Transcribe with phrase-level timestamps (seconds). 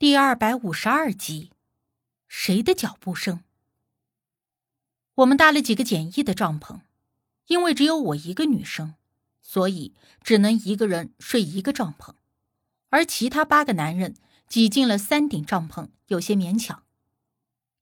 [0.00, 1.50] 第二百五十二集，
[2.28, 3.42] 谁的脚步声？
[5.16, 6.82] 我们搭了几个简易的帐篷，
[7.48, 8.94] 因为只有我一个女生，
[9.42, 12.14] 所以只能一个人睡一个帐篷，
[12.90, 14.14] 而其他八个男人
[14.46, 16.84] 挤进了三顶帐篷，有些勉强。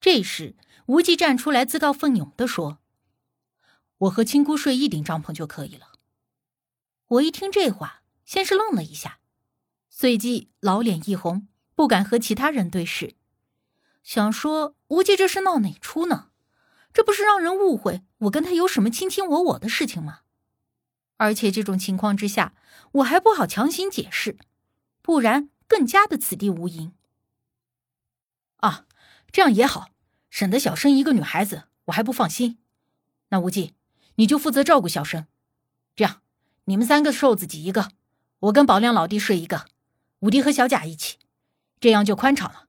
[0.01, 0.57] 这时，
[0.87, 2.79] 无忌站出来，自告奋勇的说
[4.09, 5.93] ：“我和青姑睡一顶帐篷就可以了。”
[7.09, 9.21] 我一听这话，先是愣了一下，
[9.91, 11.48] 随即老脸一红。
[11.77, 13.14] 不敢和其他人对视，
[14.03, 16.30] 想说无忌这是闹哪出呢？
[16.94, 20.20] 这不是让人误会我跟他有什么卿卿我我的事情吗？
[21.18, 22.54] 而且这种情况之下，
[22.93, 24.39] 我还不好强行解释，
[25.03, 26.94] 不然更加的此地无银。
[28.56, 28.86] 啊，
[29.31, 29.90] 这样也好，
[30.31, 32.58] 省得小生一个女孩子我还不放心。
[33.28, 33.75] 那无忌，
[34.14, 35.27] 你就负责照顾小生。
[35.95, 36.22] 这样，
[36.64, 37.91] 你们三个瘦子挤一个，
[38.41, 39.67] 我跟宝亮老弟睡一个，
[40.20, 41.19] 五弟和小贾一起。
[41.78, 42.69] 这样就宽敞了，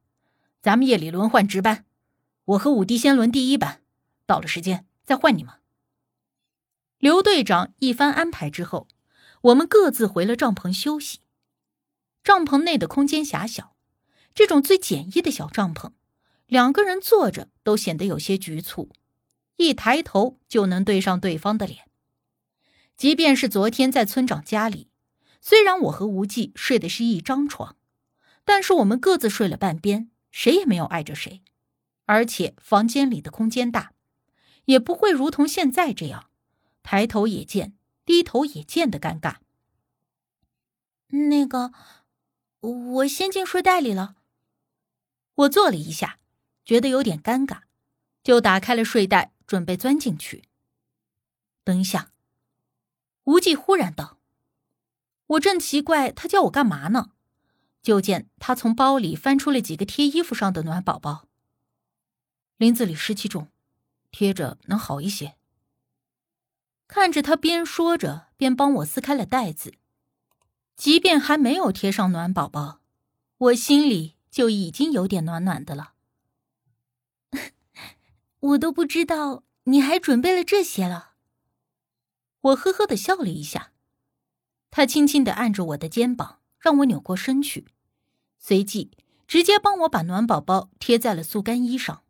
[0.61, 1.85] 咱们夜里轮换值班，
[2.45, 3.81] 我和五弟先轮第一班，
[4.25, 5.53] 到了时间再换你们。
[6.99, 8.87] 刘队长一番安排之后，
[9.41, 11.19] 我们各自回了帐篷休息。
[12.21, 13.75] 帐篷内的空间狭小，
[14.35, 15.91] 这种最简易的小帐篷，
[16.45, 18.91] 两个人坐着都显得有些局促，
[19.55, 21.85] 一抬头就能对上对方的脸。
[22.97, 24.89] 即便是昨天在村长家里，
[25.39, 27.76] 虽然我和无忌睡的是一张床。
[28.47, 31.43] 但是我们各自睡了半边，谁也没有碍着谁，
[32.05, 33.91] 而且房间里的空间大，
[34.63, 36.29] 也不会如同现在这样，
[36.81, 39.39] 抬头也见，低头也见的尴尬。
[41.07, 41.73] 那个，
[42.61, 44.15] 我先进睡袋里了。
[45.35, 46.17] 我坐了一下，
[46.63, 47.63] 觉得有点尴尬，
[48.23, 50.45] 就打开了睡袋，准备钻进去。
[51.65, 52.13] 等一下，
[53.25, 54.19] 无忌忽然道
[55.35, 57.11] ：“我正奇怪他叫我干嘛呢。”
[57.87, 61.29] 就见他从包里翻出了几个贴衣服上的暖宝宝。
[62.57, 63.47] 林子里湿气重，
[64.11, 65.37] 贴着能好一些。
[66.85, 69.73] 看着他边说着边帮我撕开了袋子，
[70.75, 72.81] 即便还没有贴上暖宝宝，
[73.37, 75.93] 我心里就已经有点暖暖的了。
[78.51, 81.13] 我都不知道你还准备了这些了。
[82.41, 83.71] 我呵呵的笑了一下，
[84.71, 87.69] 他轻轻的按着我的肩膀，让我扭过身去。
[88.39, 88.91] 随即，
[89.27, 92.03] 直接帮我把暖宝宝贴在了速干衣上，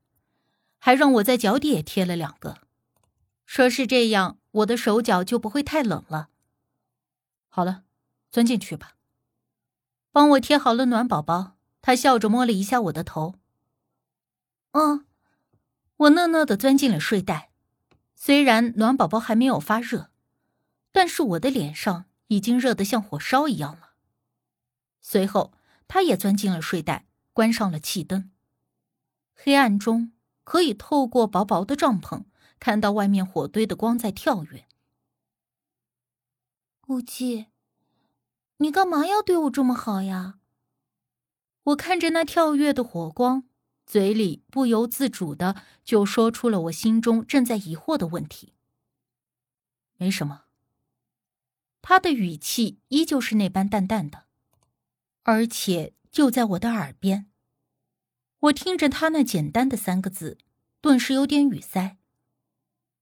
[0.77, 2.59] 还让我在脚底也贴了两个，
[3.45, 6.29] 说是这样，我的手脚就不会太冷了。
[7.47, 7.85] 好了，
[8.29, 8.97] 钻进去吧。
[10.11, 13.33] 帮我贴好了暖宝宝，他笑着摸了一下我的头。
[14.71, 15.05] 嗯，
[15.95, 17.51] 我讷讷的钻进了睡袋，
[18.13, 20.11] 虽然暖宝宝还没有发热，
[20.91, 23.93] 但是我的脸上已经热得像火烧一样了。
[25.01, 25.53] 随后。
[25.87, 28.31] 他也钻进了睡袋，关上了气灯。
[29.33, 30.11] 黑暗中，
[30.43, 32.25] 可以透过薄薄的帐篷
[32.59, 34.67] 看到外面火堆的光在跳跃。
[36.87, 37.47] 无忌，
[38.57, 40.39] 你干嘛要对我这么好呀？
[41.63, 43.43] 我看着那跳跃的火光，
[43.85, 48.53] 嘴里不由自主的就说出了我心中正在疑惑的问题。
[49.97, 50.45] 没什么。
[51.81, 54.26] 他的语气依旧是那般淡淡的。
[55.27, 57.29] 而且就在我的耳边，
[58.39, 60.37] 我听着他那简单的三个字，
[60.79, 61.97] 顿时有点语塞。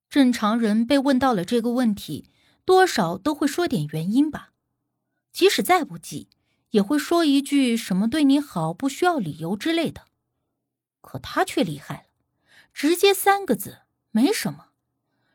[0.09, 2.31] 正常人被问到了这个问题，
[2.65, 4.53] 多少都会说点原因吧，
[5.31, 6.31] 即使再不济，
[6.71, 10.07] 也会说一句什么“对你好不需要理由”之类的。
[11.01, 12.05] 可他却厉害了，
[12.73, 14.69] 直接三个字“没什么”，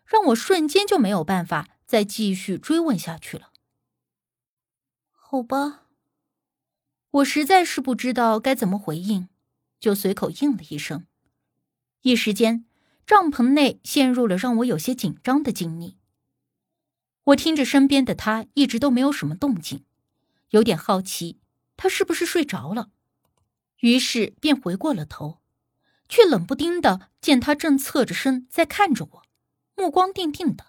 [0.05, 3.53] 让我瞬间就没有办法再继续追问下去了。
[5.13, 5.87] 好吧。
[7.13, 9.29] 我实在是不知道该怎么回应，
[9.81, 11.07] 就随口应了一声。
[12.03, 12.65] 一时间，
[13.05, 15.97] 帐篷内陷入了让我有些紧张的静谧。
[17.25, 19.85] 我听着身边的他一直都没有什么动静，
[20.51, 21.41] 有点好奇
[21.77, 22.91] 他是不是睡着了，
[23.81, 25.41] 于是便回过了头，
[26.09, 29.23] 却冷不丁的见他正侧着身在看着我，
[29.75, 30.67] 目光定定的，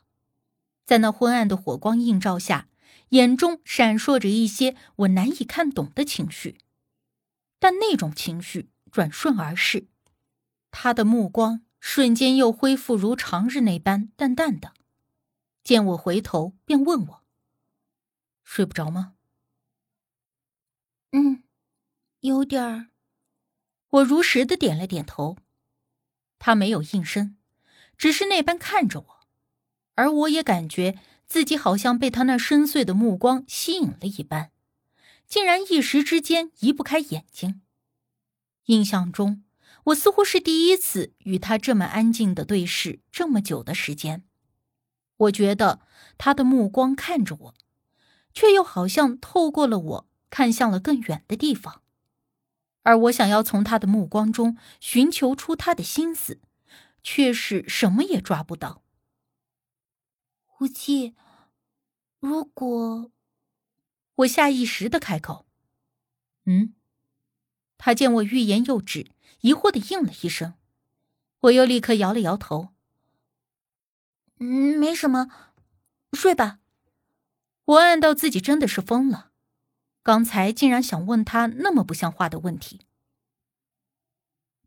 [0.86, 2.68] 在那昏暗的火光映照下。
[3.10, 6.58] 眼中闪烁着一些我难以看懂的情绪，
[7.60, 9.88] 但那种情绪转瞬而逝，
[10.72, 14.74] 他的目光瞬间又恢复如常日那般淡淡的。
[15.64, 17.24] 见我回头，便问我
[18.44, 19.16] ：“睡不着吗
[21.12, 21.44] ？”“嗯，
[22.22, 22.88] 有点儿。”
[23.92, 25.38] 我如实的点了点头。
[26.40, 27.38] 他没有应声，
[27.98, 29.28] 只是那般看着我，
[29.96, 30.98] 而我也感觉。
[31.32, 34.52] 自己好像被他那深邃的目光吸引了一般，
[35.26, 37.62] 竟然一时之间移不开眼睛。
[38.66, 39.46] 印象中，
[39.86, 44.26] 我似乎是第一次与他这么安静的对视这么久的时间。
[45.16, 45.80] 我觉得
[46.18, 47.54] 他的目光看着我，
[48.34, 51.82] 却又好像透过了我，看向了更远的地方。
[52.84, 56.42] 而我想要从他的目光中寻求出他的心思，
[57.02, 58.82] 却是什么也抓不到。
[60.62, 61.16] 无忌，
[62.20, 63.12] 如果……
[64.14, 65.48] 我下意识的开口
[66.46, 66.76] ：“嗯。”
[67.80, 69.10] 他见我欲言又止，
[69.40, 70.54] 疑惑的应了一声，
[71.40, 72.70] 我又立刻摇了摇头
[74.38, 75.32] ：“嗯，没什么，
[76.14, 76.60] 睡吧。”
[77.66, 79.32] 我暗道自己真的是疯了。
[80.04, 82.82] 刚才竟然想问他那么不像话的问题。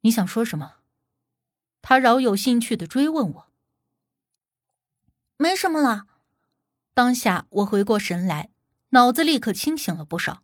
[0.00, 0.78] 你想说什么？
[1.82, 3.53] 他饶有兴趣的追问我。
[5.44, 6.06] 没什么了。
[6.94, 8.48] 当下我回过神来，
[8.92, 10.42] 脑子立刻清醒了不少，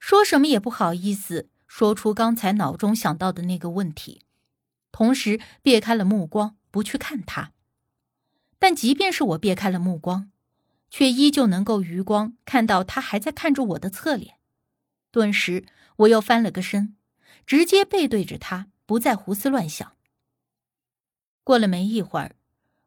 [0.00, 4.22] 说什么也不好意思说出刚才脑中想到的那个问题，
[4.90, 7.52] 同时别开了目光，不去看他。
[8.58, 10.30] 但即便是我别开了目光。
[10.88, 14.36] 却依旧能够余光看到他还在看着我的侧脸，
[15.10, 15.64] 顿时
[15.96, 16.96] 我又翻了个身，
[17.46, 19.96] 直接背对着他，不再胡思乱想。
[21.42, 22.36] 过了没一会儿，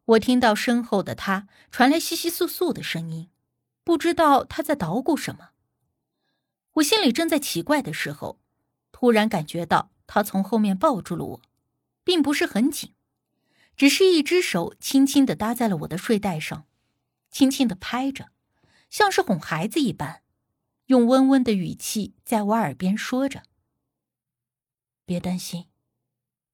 [0.05, 3.31] 我听到身后的他传来窸窸窣窣的声音，
[3.83, 5.49] 不知道他在捣鼓什么。
[6.73, 8.39] 我心里正在奇怪的时候，
[8.91, 11.41] 突然感觉到他从后面抱住了我，
[12.03, 12.93] 并不是很紧，
[13.75, 16.67] 只是一只手轻轻的搭在了我的睡袋上。
[17.31, 18.31] 轻轻的拍着，
[18.89, 20.21] 像是哄孩子一般，
[20.85, 23.43] 用温温的语气在我耳边说着
[25.03, 25.67] ：“别担心，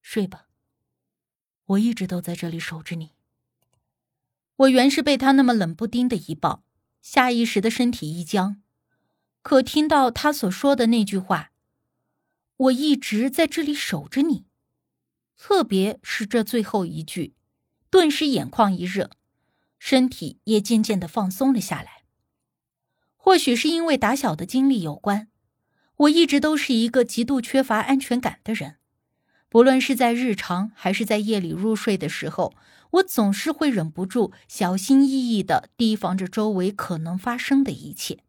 [0.02, 0.48] 睡吧，
[1.66, 3.12] 我一直都在这里守着你。”
[4.62, 6.64] 我原是被他那么冷不丁的一抱，
[7.02, 8.62] 下意识的身体一僵，
[9.42, 11.52] 可听到他所说的那句话
[12.58, 14.46] ：“我一直在这里守着你”，
[15.36, 17.34] 特别是这最后一句，
[17.90, 19.12] 顿时眼眶一热。
[19.80, 22.04] 身体也渐渐的放松了下来。
[23.16, 25.30] 或许是因为打小的经历有关，
[25.98, 28.76] 我一直都是一个极度缺乏安全感的人。
[29.50, 32.54] 不论是在日常还是在夜里入睡的时候，
[32.92, 38.24] 我总是会忍不住小心翼翼的提防着周围可能发生的一切。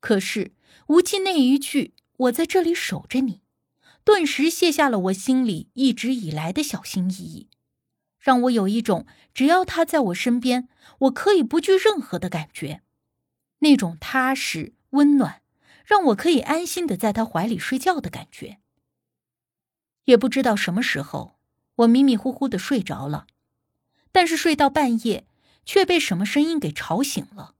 [0.00, 0.52] 可是
[0.88, 3.40] 无忌那一句“我在这里守着你”，
[4.04, 7.48] 顿时卸下了我心里一直以来的小心翼翼。
[8.18, 10.68] 让我有一种只要他在我身边，
[11.00, 12.82] 我可以不惧任何的感觉，
[13.58, 15.42] 那种踏实温暖，
[15.84, 18.60] 让我可以安心的在他怀里睡觉的感觉。
[20.04, 21.38] 也不知道什么时候，
[21.76, 23.26] 我迷迷糊糊的睡着了，
[24.14, 25.26] 但是睡到半夜，
[25.64, 27.56] 却被什么声音给吵醒了。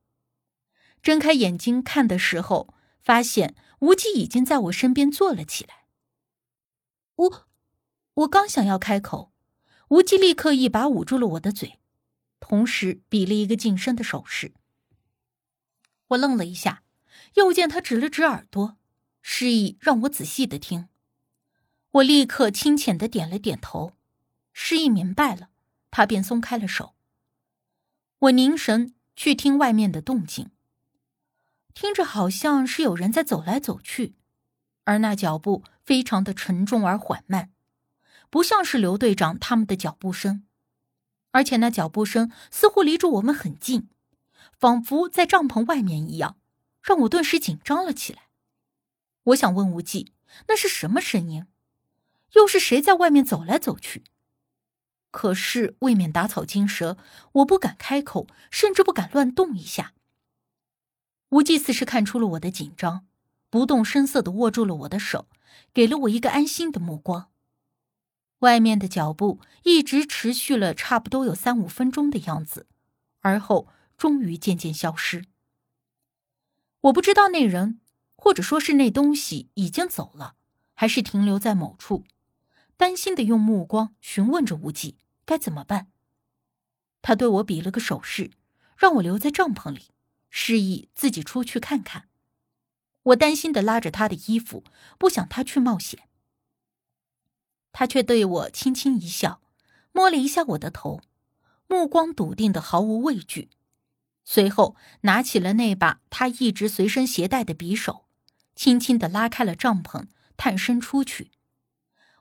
[1.02, 2.72] 睁开眼睛看的时候，
[3.02, 5.86] 发现无忌已经在我身边坐了起来。
[7.16, 7.48] 我，
[8.14, 9.32] 我刚想要开口。
[9.88, 11.80] 无忌立刻一把捂住了我的嘴，
[12.38, 14.54] 同时比了一个噤声的手势。
[16.06, 16.84] 我愣了一下，
[17.34, 18.76] 又见他指了指耳朵，
[19.22, 20.88] 示意让我仔细的听。
[21.90, 23.94] 我立刻轻浅的点了点头，
[24.52, 25.50] 示意明白了，
[25.94, 26.96] 他便松开了手。
[28.19, 30.50] 我凝神去听外面的动静，
[31.73, 34.17] 听着好像是有人在走来走去，
[34.82, 37.53] 而那脚步非常的沉重而缓慢。
[38.29, 40.44] 不像是刘队长他们的脚步声，
[41.31, 43.89] 而且那脚步声似乎离着我们很近，
[44.58, 46.36] 仿佛在帐篷外面一样，
[46.82, 48.31] 让我顿时紧张了起来。
[49.27, 50.13] 我想问无忌，
[50.48, 51.46] 那是什么声音？
[52.32, 54.03] 又是谁在外面走来走去？
[55.14, 56.98] 可是未免打草惊蛇，
[57.34, 59.92] 我不敢开口，甚至不敢乱动一下。
[61.28, 63.06] 无忌似是看出了我的紧张，
[63.48, 65.28] 不动声色的握住了我的手，
[65.72, 67.30] 给了我一个安心的目光。
[68.40, 72.66] 外面的脚步一直持续了差不多有三五分钟的样子，
[73.20, 75.26] 而后终于渐渐消失。
[76.80, 77.78] 我不知道那人，
[78.16, 80.34] 或者说是那东西已经走了，
[80.74, 82.02] 还是停留在某处，
[82.76, 85.88] 担心的用目光询问着无忌该怎么办。
[87.02, 88.31] 他对我比了个手势，
[88.76, 89.90] 让我留在帐篷里，
[90.31, 92.08] 示意自己出去看看。
[93.02, 94.64] 我担心的拉着他的衣服，
[94.98, 96.08] 不想他去冒险。
[97.72, 99.43] 他却对我轻轻一笑，
[99.93, 101.02] 摸了一下我的头，
[101.66, 103.50] 目光笃定的毫无畏惧。
[104.24, 108.06] 随后拿起了那把他一直随身携带的匕首，
[108.56, 110.06] 轻轻的拉开了帐篷，
[110.38, 111.31] 探身出去。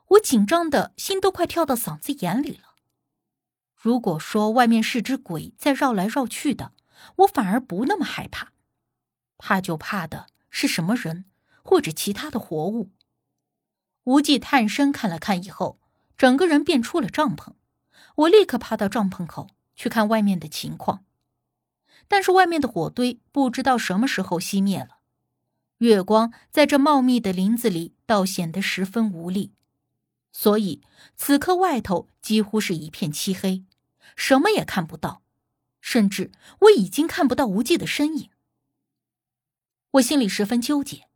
[0.08, 2.63] 我紧张的心都快跳到嗓子眼里了。
[3.84, 6.72] 如果说外面是只鬼在绕来绕去的，
[7.16, 8.52] 我反而不那么害怕，
[9.36, 11.26] 怕就怕的是什么人？
[11.62, 12.92] 或者其他的活物。
[14.04, 15.78] 无忌探身看了看以后，
[16.16, 17.52] 整个人便出了帐篷。
[18.14, 21.04] 我立刻爬到帐篷口去看外面的情况，
[22.08, 25.00] 但是外面的火堆不知道什么时候熄灭了，
[25.76, 29.52] 月光在这茂密的林子里倒显得十分无力，
[30.32, 30.80] 所以
[31.14, 33.62] 此刻外头几乎是一片漆黑，
[34.16, 35.22] 什么也看不到，
[35.80, 38.30] 甚至我已经看不到无忌的身影。
[39.92, 41.08] 我心里十分纠结，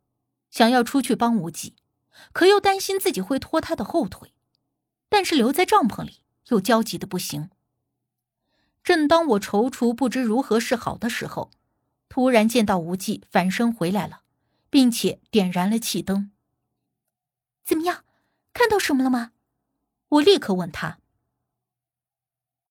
[0.49, 1.75] 想要出去帮无忌。
[2.33, 4.33] 可又担心自己会拖他的后腿，
[5.07, 7.49] 但是留在帐篷里又焦急的不行。
[8.83, 11.49] 正当我踌躇不知如何是好的时候，
[12.09, 14.23] 突然见到无忌返身回来了，
[14.69, 16.31] 并且点燃了气灯。
[17.63, 18.03] 怎么样，
[18.51, 19.31] 看到什么了吗？
[20.09, 20.99] 我立刻问他。